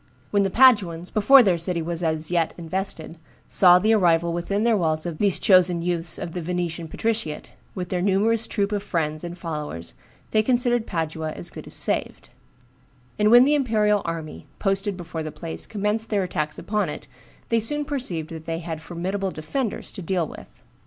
[0.31, 4.75] When the Paduans, before their city was as yet invested, saw the arrival within their
[4.75, 9.23] walls of these chosen youths of the Venetian patriciate, with their numerous troop of friends
[9.23, 9.93] and followers,
[10.31, 12.29] they considered Padua as good as saved;
[13.19, 17.07] and when the imperial army, posted before the place, commenced their attacks upon it,
[17.49, 20.63] they soon perceived that they had formidable defenders to deal with.